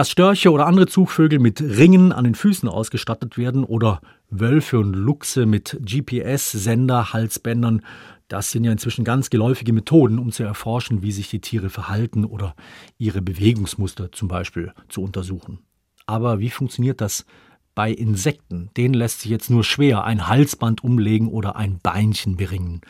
Dass 0.00 0.08
Störche 0.08 0.50
oder 0.50 0.66
andere 0.66 0.86
Zugvögel 0.86 1.38
mit 1.40 1.60
Ringen 1.60 2.10
an 2.10 2.24
den 2.24 2.34
Füßen 2.34 2.70
ausgestattet 2.70 3.36
werden 3.36 3.64
oder 3.64 4.00
Wölfe 4.30 4.78
und 4.78 4.94
Luchse 4.94 5.44
mit 5.44 5.78
GPS-Sender, 5.84 7.12
Halsbändern, 7.12 7.82
das 8.26 8.50
sind 8.50 8.64
ja 8.64 8.72
inzwischen 8.72 9.04
ganz 9.04 9.28
geläufige 9.28 9.74
Methoden, 9.74 10.18
um 10.18 10.32
zu 10.32 10.42
erforschen, 10.42 11.02
wie 11.02 11.12
sich 11.12 11.28
die 11.28 11.42
Tiere 11.42 11.68
verhalten 11.68 12.24
oder 12.24 12.54
ihre 12.96 13.20
Bewegungsmuster 13.20 14.10
zum 14.10 14.28
Beispiel 14.28 14.72
zu 14.88 15.02
untersuchen. 15.02 15.58
Aber 16.06 16.40
wie 16.40 16.48
funktioniert 16.48 17.02
das 17.02 17.26
bei 17.74 17.90
Insekten? 17.90 18.70
Denen 18.78 18.94
lässt 18.94 19.20
sich 19.20 19.30
jetzt 19.30 19.50
nur 19.50 19.64
schwer 19.64 20.04
ein 20.04 20.28
Halsband 20.28 20.82
umlegen 20.82 21.28
oder 21.28 21.56
ein 21.56 21.78
Beinchen 21.78 22.38
beringen. 22.38 22.80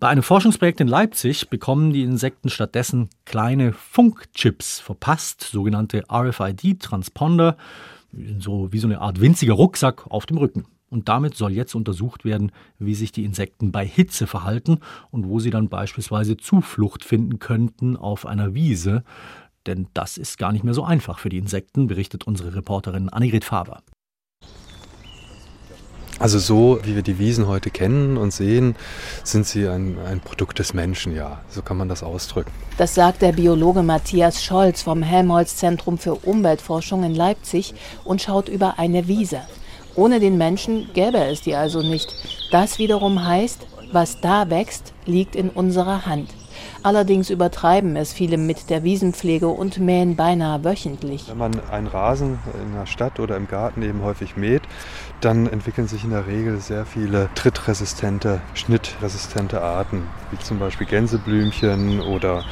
Bei 0.00 0.06
einem 0.06 0.22
Forschungsprojekt 0.22 0.80
in 0.80 0.86
Leipzig 0.86 1.50
bekommen 1.50 1.92
die 1.92 2.04
Insekten 2.04 2.50
stattdessen 2.50 3.08
kleine 3.24 3.72
Funkchips 3.72 4.78
verpasst, 4.78 5.40
sogenannte 5.42 6.04
RFID-Transponder, 6.08 7.56
so 8.38 8.72
wie 8.72 8.78
so 8.78 8.86
eine 8.86 9.00
Art 9.00 9.20
winziger 9.20 9.54
Rucksack 9.54 10.06
auf 10.08 10.24
dem 10.24 10.38
Rücken. 10.38 10.66
Und 10.88 11.08
damit 11.08 11.34
soll 11.34 11.50
jetzt 11.50 11.74
untersucht 11.74 12.24
werden, 12.24 12.52
wie 12.78 12.94
sich 12.94 13.10
die 13.10 13.24
Insekten 13.24 13.72
bei 13.72 13.84
Hitze 13.84 14.28
verhalten 14.28 14.78
und 15.10 15.26
wo 15.26 15.40
sie 15.40 15.50
dann 15.50 15.68
beispielsweise 15.68 16.36
Zuflucht 16.36 17.04
finden 17.04 17.40
könnten 17.40 17.96
auf 17.96 18.24
einer 18.24 18.54
Wiese. 18.54 19.02
Denn 19.66 19.88
das 19.94 20.16
ist 20.16 20.38
gar 20.38 20.52
nicht 20.52 20.62
mehr 20.62 20.74
so 20.74 20.84
einfach 20.84 21.18
für 21.18 21.28
die 21.28 21.38
Insekten, 21.38 21.88
berichtet 21.88 22.24
unsere 22.24 22.54
Reporterin 22.54 23.08
Annegret 23.08 23.44
Faber. 23.44 23.82
Also 26.18 26.38
so, 26.38 26.80
wie 26.82 26.96
wir 26.96 27.02
die 27.02 27.18
Wiesen 27.18 27.46
heute 27.46 27.70
kennen 27.70 28.16
und 28.16 28.32
sehen, 28.32 28.74
sind 29.22 29.46
sie 29.46 29.68
ein, 29.68 29.96
ein, 30.04 30.20
Produkt 30.20 30.58
des 30.58 30.74
Menschen, 30.74 31.14
ja. 31.14 31.40
So 31.48 31.62
kann 31.62 31.76
man 31.76 31.88
das 31.88 32.02
ausdrücken. 32.02 32.50
Das 32.76 32.94
sagt 32.94 33.22
der 33.22 33.32
Biologe 33.32 33.82
Matthias 33.82 34.42
Scholz 34.42 34.82
vom 34.82 35.02
Helmholtz-Zentrum 35.02 35.96
für 35.96 36.14
Umweltforschung 36.14 37.04
in 37.04 37.14
Leipzig 37.14 37.74
und 38.04 38.20
schaut 38.20 38.48
über 38.48 38.78
eine 38.78 39.06
Wiese. 39.06 39.42
Ohne 39.94 40.18
den 40.18 40.38
Menschen 40.38 40.90
gäbe 40.92 41.18
es 41.18 41.42
die 41.42 41.54
also 41.54 41.82
nicht. 41.82 42.12
Das 42.50 42.78
wiederum 42.78 43.24
heißt, 43.24 43.66
was 43.92 44.20
da 44.20 44.50
wächst, 44.50 44.92
liegt 45.06 45.36
in 45.36 45.50
unserer 45.50 46.06
Hand. 46.06 46.28
Allerdings 46.82 47.30
übertreiben 47.30 47.96
es 47.96 48.12
viele 48.12 48.38
mit 48.38 48.70
der 48.70 48.84
Wiesenpflege 48.84 49.48
und 49.48 49.78
mähen 49.78 50.16
beinahe 50.16 50.64
wöchentlich. 50.64 51.28
Wenn 51.28 51.38
man 51.38 51.60
einen 51.70 51.86
Rasen 51.86 52.38
in 52.62 52.74
der 52.74 52.86
Stadt 52.86 53.20
oder 53.20 53.36
im 53.36 53.48
Garten 53.48 53.82
eben 53.82 54.02
häufig 54.02 54.36
mäht, 54.36 54.62
dann 55.20 55.46
entwickeln 55.46 55.88
sich 55.88 56.04
in 56.04 56.10
der 56.10 56.26
Regel 56.26 56.60
sehr 56.60 56.86
viele 56.86 57.28
trittresistente, 57.34 58.40
schnittresistente 58.54 59.60
Arten, 59.60 60.04
wie 60.30 60.38
zum 60.38 60.58
Beispiel 60.58 60.86
Gänseblümchen 60.86 62.00
oder 62.00 62.44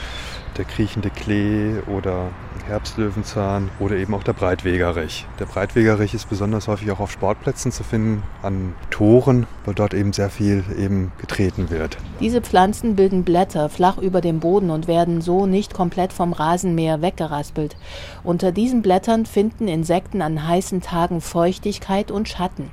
der 0.59 0.65
kriechende 0.65 1.11
Klee 1.11 1.81
oder 1.87 2.31
Herbstlöwenzahn 2.67 3.71
oder 3.79 3.97
eben 3.97 4.15
auch 4.15 4.23
der 4.23 4.33
Breitwegerich. 4.33 5.27
Der 5.39 5.47
Breitwegerich 5.47 6.15
ist 6.15 6.29
besonders 6.29 6.69
häufig 6.69 6.91
auch 6.91 7.01
auf 7.01 7.13
Sportplätzen 7.13 7.71
zu 7.73 7.85
finden, 7.85 8.23
an 8.43 8.75
Toren, 8.91 9.47
weil 9.65 9.75
dort 9.75 9.95
eben 9.95 10.13
sehr 10.13 10.31
viel 10.31 10.65
eben 10.79 11.13
getreten 11.19 11.71
wird. 11.71 11.97
Diese 12.21 12.41
Pflanzen 12.41 12.97
bilden 12.97 13.25
Blätter 13.25 13.69
flach 13.69 13.99
über 13.99 14.21
dem 14.21 14.41
Boden 14.41 14.71
und 14.71 14.89
werden 14.89 15.21
so 15.21 15.47
nicht 15.47 15.75
komplett 15.75 16.13
vom 16.13 16.33
Rasenmäher 16.33 17.03
weggeraspelt. 17.03 17.77
Unter 18.25 18.53
diesen 18.53 18.83
Blättern 18.83 19.27
finden 19.27 19.69
Insekten 19.69 20.23
an 20.23 20.47
heißen 20.47 20.81
Tagen 20.81 21.21
Feuchtigkeit 21.21 22.11
und 22.11 22.29
Schatten. 22.29 22.71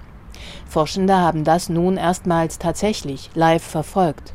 Forschende 0.67 1.15
haben 1.17 1.43
das 1.43 1.69
nun 1.69 1.97
erstmals 1.97 2.59
tatsächlich 2.59 3.29
live 3.35 3.63
verfolgt. 3.63 4.33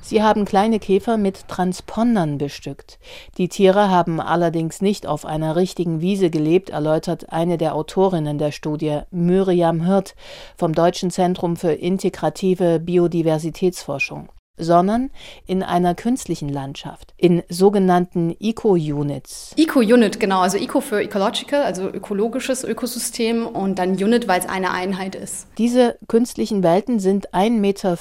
Sie 0.00 0.22
haben 0.22 0.44
kleine 0.44 0.78
Käfer 0.78 1.16
mit 1.16 1.48
Transpondern 1.48 2.38
bestückt. 2.38 3.00
Die 3.38 3.48
Tiere 3.48 3.90
haben 3.90 4.20
allerdings 4.20 4.80
nicht 4.80 5.04
auf 5.04 5.26
einer 5.26 5.56
richtigen 5.56 6.00
Wiese 6.00 6.30
gelebt, 6.30 6.70
erläutert 6.70 7.32
eine 7.32 7.58
der 7.58 7.74
Autorinnen 7.74 8.38
der 8.38 8.52
Studie, 8.52 9.00
Miriam 9.10 9.84
Hirt 9.84 10.14
vom 10.56 10.74
Deutschen 10.74 11.10
Zentrum 11.10 11.56
für 11.56 11.72
integrative 11.72 12.78
Biodiversitätsforschung 12.78 14.28
sondern 14.56 15.10
in 15.46 15.62
einer 15.62 15.94
künstlichen 15.94 16.48
Landschaft, 16.48 17.14
in 17.16 17.42
sogenannten 17.48 18.34
Eco-Units. 18.40 19.54
Eco-Unit, 19.56 20.20
genau, 20.20 20.40
also 20.40 20.58
Eco 20.58 20.80
für 20.80 21.00
Ecological, 21.00 21.62
also 21.62 21.88
ökologisches 21.88 22.64
Ökosystem 22.64 23.46
und 23.46 23.78
dann 23.78 23.92
Unit, 23.92 24.28
weil 24.28 24.40
es 24.40 24.48
eine 24.48 24.72
Einheit 24.72 25.14
ist. 25.14 25.46
Diese 25.58 25.96
künstlichen 26.08 26.62
Welten 26.62 27.00
sind 27.00 27.32
1,50 27.34 27.50
Meter 27.50 27.96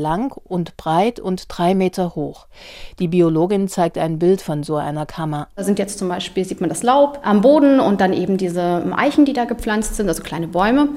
lang 0.00 0.32
und 0.44 0.76
breit 0.76 1.20
und 1.20 1.46
3 1.48 1.74
Meter 1.74 2.14
hoch. 2.14 2.46
Die 2.98 3.08
Biologin 3.08 3.68
zeigt 3.68 3.98
ein 3.98 4.18
Bild 4.18 4.42
von 4.42 4.62
so 4.62 4.76
einer 4.76 5.06
Kammer. 5.06 5.48
Da 5.56 5.64
sind 5.64 5.78
jetzt 5.78 5.98
zum 5.98 6.08
Beispiel, 6.08 6.44
sieht 6.44 6.60
man 6.60 6.68
das 6.68 6.82
Laub 6.82 7.20
am 7.22 7.40
Boden 7.40 7.80
und 7.80 8.00
dann 8.00 8.12
eben 8.12 8.36
diese 8.36 8.84
Eichen, 8.96 9.24
die 9.24 9.32
da 9.32 9.44
gepflanzt 9.44 9.96
sind, 9.96 10.08
also 10.08 10.22
kleine 10.22 10.48
Bäume. 10.48 10.88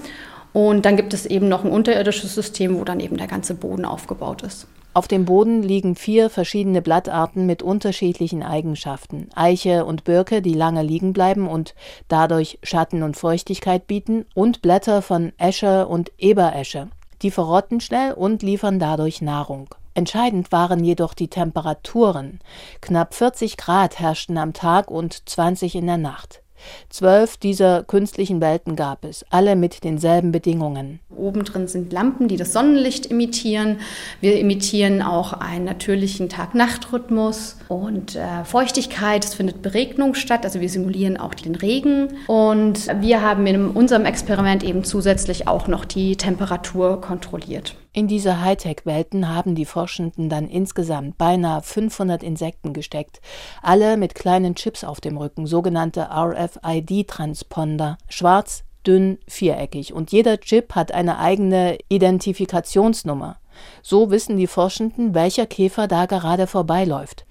Und 0.53 0.85
dann 0.85 0.95
gibt 0.95 1.13
es 1.13 1.25
eben 1.25 1.49
noch 1.49 1.63
ein 1.63 1.71
unterirdisches 1.71 2.33
System, 2.33 2.79
wo 2.79 2.83
dann 2.83 2.99
eben 2.99 3.17
der 3.17 3.27
ganze 3.27 3.53
Boden 3.53 3.85
aufgebaut 3.85 4.41
ist. 4.41 4.67
Auf 4.97 5.08
dem 5.08 5.25
Boden 5.25 5.62
liegen 5.62 5.96
vier 5.96 6.28
verschiedene 6.31 6.81
Blattarten 6.81 7.46
mit 7.46 7.62
unterschiedlichen 7.62 8.41
Eigenschaften. 8.41 9.30
Eiche 9.35 9.85
und 9.85 10.06
Birke, 10.06 10.41
die 10.41 10.56
lange 10.56 10.81
liegen 10.81 11.13
bleiben 11.13 11.47
und 11.47 11.75
dadurch 12.08 12.58
Schatten 12.63 13.03
und 13.03 13.16
Feuchtigkeit 13.16 13.85
bieten, 13.85 14.25
und 14.34 14.63
Blätter 14.63 15.03
von 15.03 15.34
Esche 15.38 15.88
und 15.88 16.12
Eberesche. 16.18 16.88
Die 17.22 17.30
verrotten 17.30 17.80
schnell 17.80 18.13
und 18.13 18.41
liefern 18.41 18.80
dadurch 18.80 19.22
Nahrung. 19.22 19.69
Entscheidend 19.94 20.52
waren 20.52 20.84
jedoch 20.84 21.14
die 21.14 21.28
Temperaturen. 21.28 22.40
Knapp 22.81 23.14
40 23.14 23.56
Grad 23.56 24.00
herrschten 24.00 24.40
am 24.40 24.53
Tag 24.53 24.90
und 24.90 25.29
20 25.29 25.75
in 25.75 25.85
der 25.85 25.97
Nacht. 25.97 26.41
Zwölf 26.90 27.38
dieser 27.38 27.84
künstlichen 27.84 28.41
Welten 28.41 28.75
gab 28.75 29.06
es, 29.06 29.25
alle 29.29 29.56
mit 29.56 29.84
denselben 29.84 30.31
Bedingungen. 30.31 31.00
Oben 31.16 31.44
drin 31.44 31.68
sind 31.68 31.91
Lampen, 31.94 32.28
die 32.28 32.38
das 32.38 32.53
Sonnenlicht 32.53 33.07
imitieren. 33.07 33.79
Wir 34.22 34.40
imitieren 34.40 35.01
auch 35.01 35.34
einen 35.34 35.66
natürlichen 35.66 36.29
Tag-Nacht-Rhythmus 36.29 37.57
und 37.67 38.16
äh, 38.16 38.44
Feuchtigkeit. 38.44 39.25
Es 39.25 39.34
findet 39.34 39.62
Beregnung 39.62 40.13
statt, 40.13 40.46
also 40.46 40.62
wir 40.62 40.69
simulieren 40.69 41.17
auch 41.17 41.34
den 41.34 41.56
Regen. 41.56 42.17
Und 42.28 42.88
wir 43.01 43.22
haben 43.22 43.47
in 43.47 43.67
unserem 43.67 44.06
Experiment 44.06 44.63
eben 44.63 44.84
zusätzlich 44.84 45.47
auch 45.47 45.67
noch 45.67 45.85
die 45.85 46.16
Temperatur 46.16 47.01
kontrolliert. 47.01 47.75
In 47.97 48.08
diese 48.08 48.41
Hightech-Welten 48.41 49.28
haben 49.28 49.56
die 49.56 49.66
Forschenden 49.66 50.30
dann 50.30 50.47
insgesamt 50.47 51.18
beinahe 51.18 51.63
500 51.63 52.22
Insekten 52.22 52.72
gesteckt, 52.72 53.22
alle 53.63 53.97
mit 53.97 54.13
kleinen 54.13 54.53
Chips 54.53 54.84
auf 54.84 55.02
dem 55.02 55.18
Rücken, 55.18 55.47
sogenannte 55.47 56.09
RFID-Transponder, 56.12 57.97
schwarz, 58.08 58.66
dünn, 58.85 59.18
viereckig 59.28 59.94
und 59.94 60.12
jeder 60.12 60.40
Chip 60.40 60.75
hat 60.75 60.91
eine 60.91 61.18
eigene 61.18 61.80
Identifikationsnummer. 61.90 63.40
So 63.81 64.12
wissen 64.12 64.38
die 64.38 64.46
Forschenden, 64.46 65.16
welcher 65.16 65.47
Käfer 65.47 65.88
da 65.88 66.06
gerade 66.06 66.46
vorbeiläuft. 66.46 67.25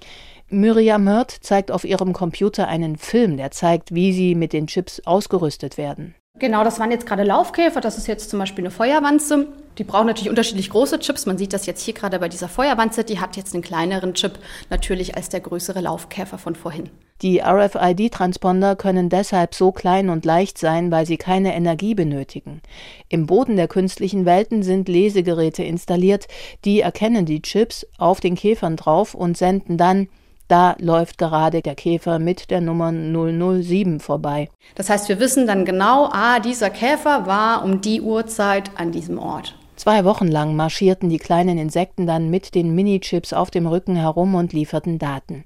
Miriam 0.48 1.06
Hirt 1.06 1.30
zeigt 1.30 1.70
auf 1.70 1.84
ihrem 1.84 2.12
Computer 2.12 2.66
einen 2.66 2.96
Film, 2.96 3.36
der 3.36 3.52
zeigt, 3.52 3.94
wie 3.94 4.12
sie 4.12 4.34
mit 4.34 4.52
den 4.52 4.66
Chips 4.66 5.00
ausgerüstet 5.06 5.78
werden. 5.78 6.16
Genau, 6.38 6.64
das 6.64 6.78
waren 6.78 6.90
jetzt 6.90 7.06
gerade 7.06 7.22
Laufkäfer. 7.22 7.80
Das 7.80 7.96
ist 7.96 8.08
jetzt 8.08 8.28
zum 8.28 8.38
Beispiel 8.38 8.62
eine 8.62 8.70
Feuerwanze. 8.70 9.48
Die 9.78 9.84
brauchen 9.84 10.06
natürlich 10.06 10.28
unterschiedlich 10.28 10.70
große 10.70 10.98
Chips. 11.00 11.24
Man 11.26 11.38
sieht 11.38 11.52
das 11.52 11.66
jetzt 11.66 11.82
hier 11.82 11.94
gerade 11.94 12.18
bei 12.18 12.28
dieser 12.28 12.48
Feuerwanze. 12.48 13.04
Die 13.04 13.20
hat 13.20 13.36
jetzt 13.36 13.54
einen 13.54 13.62
kleineren 13.62 14.14
Chip 14.14 14.38
natürlich 14.68 15.16
als 15.16 15.30
der 15.30 15.40
größere 15.40 15.80
Laufkäfer 15.80 16.36
von 16.36 16.54
vorhin. 16.54 16.90
Die 17.22 17.40
RFID-Transponder 17.40 18.76
können 18.76 19.08
deshalb 19.08 19.54
so 19.54 19.72
klein 19.72 20.10
und 20.10 20.26
leicht 20.26 20.58
sein, 20.58 20.90
weil 20.90 21.06
sie 21.06 21.16
keine 21.16 21.54
Energie 21.54 21.94
benötigen. 21.94 22.60
Im 23.08 23.26
Boden 23.26 23.56
der 23.56 23.68
künstlichen 23.68 24.26
Welten 24.26 24.62
sind 24.62 24.88
Lesegeräte 24.88 25.62
installiert, 25.62 26.26
die 26.66 26.80
erkennen 26.80 27.24
die 27.24 27.40
Chips 27.40 27.86
auf 27.96 28.20
den 28.20 28.34
Käfern 28.34 28.76
drauf 28.76 29.14
und 29.14 29.38
senden 29.38 29.78
dann 29.78 30.08
da 30.48 30.76
läuft 30.78 31.18
gerade 31.18 31.62
der 31.62 31.74
Käfer 31.74 32.18
mit 32.18 32.50
der 32.50 32.60
Nummer 32.60 32.92
007 32.92 34.00
vorbei. 34.00 34.48
Das 34.74 34.90
heißt, 34.90 35.08
wir 35.08 35.20
wissen 35.20 35.46
dann 35.46 35.64
genau, 35.64 36.08
ah, 36.12 36.40
dieser 36.40 36.70
Käfer 36.70 37.26
war 37.26 37.64
um 37.64 37.80
die 37.80 38.00
Uhrzeit 38.00 38.70
an 38.76 38.92
diesem 38.92 39.18
Ort. 39.18 39.56
Zwei 39.76 40.04
Wochen 40.04 40.28
lang 40.28 40.56
marschierten 40.56 41.10
die 41.10 41.18
kleinen 41.18 41.58
Insekten 41.58 42.06
dann 42.06 42.30
mit 42.30 42.54
den 42.54 42.74
Minichips 42.74 43.32
auf 43.32 43.50
dem 43.50 43.66
Rücken 43.66 43.96
herum 43.96 44.34
und 44.34 44.52
lieferten 44.52 44.98
Daten. 44.98 45.44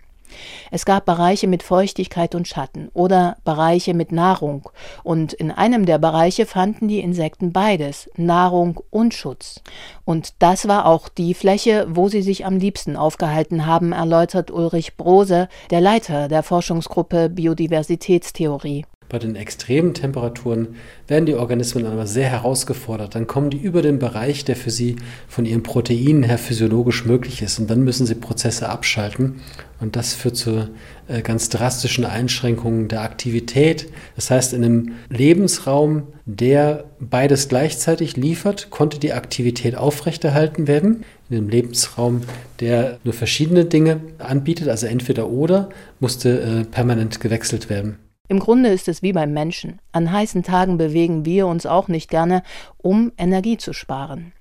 Es 0.70 0.84
gab 0.84 1.04
Bereiche 1.04 1.46
mit 1.46 1.62
Feuchtigkeit 1.62 2.34
und 2.34 2.48
Schatten 2.48 2.90
oder 2.94 3.36
Bereiche 3.44 3.94
mit 3.94 4.12
Nahrung, 4.12 4.68
und 5.02 5.32
in 5.32 5.50
einem 5.50 5.86
der 5.86 5.98
Bereiche 5.98 6.46
fanden 6.46 6.88
die 6.88 7.00
Insekten 7.00 7.52
beides, 7.52 8.10
Nahrung 8.16 8.80
und 8.90 9.14
Schutz. 9.14 9.62
Und 10.04 10.34
das 10.38 10.68
war 10.68 10.86
auch 10.86 11.08
die 11.08 11.34
Fläche, 11.34 11.86
wo 11.90 12.08
sie 12.08 12.22
sich 12.22 12.46
am 12.46 12.58
liebsten 12.58 12.96
aufgehalten 12.96 13.66
haben, 13.66 13.92
erläutert 13.92 14.50
Ulrich 14.50 14.96
Brose, 14.96 15.48
der 15.70 15.80
Leiter 15.80 16.28
der 16.28 16.42
Forschungsgruppe 16.42 17.28
Biodiversitätstheorie. 17.28 18.84
Bei 19.10 19.18
den 19.18 19.34
extremen 19.34 19.92
Temperaturen 19.92 20.76
werden 21.08 21.26
die 21.26 21.34
Organismen 21.34 21.84
aber 21.84 22.06
sehr 22.06 22.28
herausgefordert. 22.28 23.16
Dann 23.16 23.26
kommen 23.26 23.50
die 23.50 23.58
über 23.58 23.82
den 23.82 23.98
Bereich, 23.98 24.44
der 24.44 24.54
für 24.54 24.70
sie 24.70 24.96
von 25.26 25.44
ihren 25.44 25.64
Proteinen 25.64 26.22
her 26.22 26.38
physiologisch 26.38 27.04
möglich 27.04 27.42
ist. 27.42 27.58
Und 27.58 27.68
dann 27.68 27.82
müssen 27.82 28.06
sie 28.06 28.14
Prozesse 28.14 28.68
abschalten. 28.68 29.40
Und 29.80 29.96
das 29.96 30.14
führt 30.14 30.36
zu 30.36 30.68
äh, 31.08 31.22
ganz 31.22 31.48
drastischen 31.48 32.04
Einschränkungen 32.04 32.86
der 32.86 33.02
Aktivität. 33.02 33.88
Das 34.14 34.30
heißt, 34.30 34.52
in 34.52 34.64
einem 34.64 34.92
Lebensraum, 35.08 36.04
der 36.24 36.84
beides 37.00 37.48
gleichzeitig 37.48 38.16
liefert, 38.16 38.70
konnte 38.70 39.00
die 39.00 39.12
Aktivität 39.12 39.74
aufrechterhalten 39.74 40.68
werden. 40.68 41.04
In 41.28 41.36
einem 41.36 41.48
Lebensraum, 41.48 42.20
der 42.60 43.00
nur 43.02 43.14
verschiedene 43.14 43.64
Dinge 43.64 44.00
anbietet, 44.18 44.68
also 44.68 44.86
entweder 44.86 45.30
oder, 45.30 45.68
musste 45.98 46.40
äh, 46.40 46.64
permanent 46.64 47.18
gewechselt 47.18 47.68
werden. 47.68 47.96
Im 48.30 48.38
Grunde 48.38 48.68
ist 48.68 48.86
es 48.86 49.02
wie 49.02 49.12
beim 49.12 49.32
Menschen. 49.32 49.80
An 49.90 50.12
heißen 50.12 50.44
Tagen 50.44 50.78
bewegen 50.78 51.24
wir 51.24 51.48
uns 51.48 51.66
auch 51.66 51.88
nicht 51.88 52.08
gerne, 52.08 52.44
um 52.78 53.10
Energie 53.18 53.56
zu 53.56 53.72
sparen. 53.72 54.32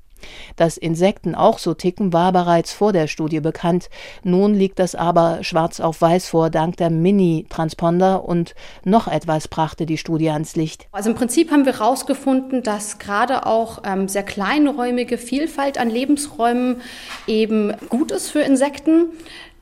Dass 0.58 0.78
Insekten 0.78 1.34
auch 1.34 1.58
so 1.58 1.74
ticken, 1.74 2.14
war 2.14 2.32
bereits 2.32 2.72
vor 2.72 2.94
der 2.94 3.08
Studie 3.08 3.40
bekannt. 3.40 3.90
Nun 4.24 4.54
liegt 4.54 4.78
das 4.78 4.94
aber 4.94 5.44
schwarz 5.44 5.80
auf 5.80 6.02
weiß 6.02 6.30
vor, 6.30 6.52
dank 6.52 6.78
der 6.78 6.92
Mini-Transponder 6.92 8.26
und 8.26 8.54
noch 8.84 9.08
etwas 9.08 9.48
brachte 9.48 9.88
die 9.88 9.98
Studie 9.98 10.30
ans 10.30 10.56
Licht. 10.56 10.88
Also 10.92 11.10
im 11.10 11.16
Prinzip 11.16 11.50
haben 11.50 11.66
wir 11.66 11.74
herausgefunden, 11.74 12.62
dass 12.62 13.00
gerade 13.00 13.48
auch 13.48 13.82
ähm, 13.86 14.08
sehr 14.08 14.24
kleinräumige 14.24 15.18
Vielfalt 15.18 15.80
an 15.80 15.90
Lebensräumen 15.90 16.82
eben 17.26 17.74
gut 17.90 18.12
ist 18.12 18.30
für 18.30 18.42
Insekten 18.42 19.08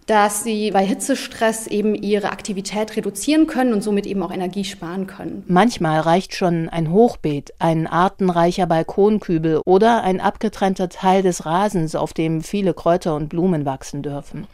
dass 0.07 0.43
sie 0.43 0.71
bei 0.71 0.85
Hitzestress 0.85 1.67
eben 1.67 1.93
ihre 1.93 2.31
Aktivität 2.31 2.95
reduzieren 2.95 3.45
können 3.45 3.73
und 3.73 3.83
somit 3.83 4.05
eben 4.07 4.23
auch 4.23 4.31
Energie 4.31 4.63
sparen 4.63 5.05
können. 5.05 5.43
Manchmal 5.47 5.99
reicht 5.99 6.33
schon 6.33 6.69
ein 6.69 6.91
Hochbeet, 6.91 7.53
ein 7.59 7.87
artenreicher 7.87 8.65
Balkonkübel 8.65 9.61
oder 9.65 10.03
ein 10.03 10.21
abgetrennter 10.21 10.89
Teil 10.89 11.21
des 11.21 11.45
Rasens, 11.45 11.95
auf 11.95 12.13
dem 12.13 12.41
viele 12.41 12.73
Kräuter 12.73 13.15
und 13.15 13.27
Blumen 13.27 13.65
wachsen 13.65 14.01
dürfen. 14.01 14.47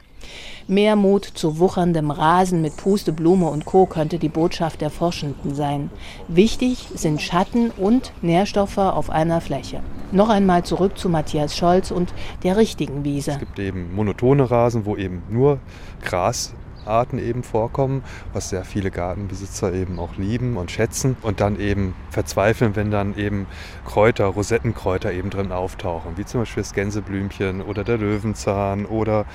Mehr 0.67 0.95
Mut 0.95 1.25
zu 1.25 1.59
wucherndem 1.59 2.09
Rasen 2.11 2.61
mit 2.61 2.77
Pusteblume 2.77 3.49
und 3.49 3.65
Co. 3.65 3.85
könnte 3.85 4.17
die 4.17 4.29
Botschaft 4.29 4.81
der 4.81 4.89
Forschenden 4.89 5.55
sein. 5.55 5.89
Wichtig 6.27 6.87
sind 6.93 7.21
Schatten 7.21 7.69
und 7.71 8.13
Nährstoffe 8.21 8.77
auf 8.77 9.09
einer 9.09 9.41
Fläche. 9.41 9.81
Noch 10.11 10.29
einmal 10.29 10.63
zurück 10.63 10.97
zu 10.97 11.09
Matthias 11.09 11.57
Scholz 11.57 11.91
und 11.91 12.13
der 12.43 12.55
richtigen 12.55 13.03
Wiese. 13.03 13.31
Es 13.31 13.39
gibt 13.39 13.59
eben 13.59 13.93
monotone 13.93 14.49
Rasen, 14.49 14.85
wo 14.85 14.95
eben 14.95 15.23
nur 15.29 15.59
Gras 16.01 16.53
Arten 16.87 17.17
eben 17.17 17.43
vorkommen, 17.43 18.03
was 18.33 18.49
sehr 18.49 18.63
viele 18.65 18.91
Gartenbesitzer 18.91 19.73
eben 19.73 19.99
auch 19.99 20.17
lieben 20.17 20.57
und 20.57 20.71
schätzen 20.71 21.15
und 21.21 21.41
dann 21.41 21.59
eben 21.59 21.93
verzweifeln, 22.09 22.75
wenn 22.75 22.91
dann 22.91 23.17
eben 23.17 23.47
Kräuter, 23.85 24.25
Rosettenkräuter 24.25 25.11
eben 25.11 25.29
drin 25.29 25.51
auftauchen, 25.51 26.17
wie 26.17 26.25
zum 26.25 26.41
Beispiel 26.41 26.63
das 26.63 26.73
Gänseblümchen 26.73 27.61
oder 27.61 27.83
der 27.83 27.97
Löwenzahn 27.97 28.85
oder 28.85 29.25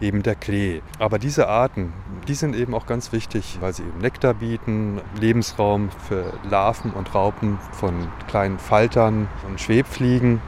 eben 0.00 0.22
der 0.22 0.34
Klee. 0.34 0.80
Aber 0.98 1.18
diese 1.18 1.48
Arten, 1.48 1.92
die 2.28 2.34
sind 2.34 2.54
eben 2.54 2.74
auch 2.74 2.86
ganz 2.86 3.12
wichtig, 3.12 3.58
weil 3.60 3.72
sie 3.72 3.82
eben 3.82 3.98
Nektar 3.98 4.34
bieten, 4.34 5.00
Lebensraum 5.20 5.90
für 6.08 6.32
Larven 6.48 6.92
und 6.92 7.14
Raupen 7.14 7.58
von 7.72 8.08
kleinen 8.28 8.58
Faltern 8.58 9.28
und 9.48 9.60
Schwebfliegen. 9.60 10.40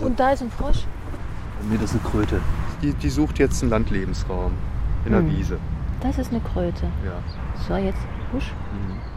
Und 0.00 0.20
da 0.20 0.30
ist 0.30 0.42
ein 0.42 0.50
Frosch? 0.50 0.86
Nee, 1.70 1.76
das 1.80 1.94
ist 1.94 2.00
eine 2.00 2.10
Kröte. 2.10 2.40
Die, 2.82 2.92
die 2.92 3.10
sucht 3.10 3.38
jetzt 3.38 3.62
einen 3.62 3.70
Landlebensraum 3.70 4.52
in 5.04 5.12
der 5.12 5.20
hm. 5.20 5.30
Wiese. 5.30 5.58
Das 6.04 6.18
ist 6.18 6.30
eine 6.30 6.40
Kröte. 6.42 6.84
Ja. 7.02 7.22
So, 7.66 7.76
jetzt 7.76 7.98
husch. 8.30 8.52
Mhm. 8.72 9.13